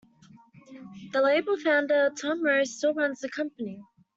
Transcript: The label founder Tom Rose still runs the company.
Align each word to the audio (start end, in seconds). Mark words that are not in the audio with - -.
The 1.13 1.21
label 1.21 1.59
founder 1.59 2.09
Tom 2.19 2.43
Rose 2.43 2.75
still 2.75 2.95
runs 2.95 3.19
the 3.19 3.29
company. 3.29 3.83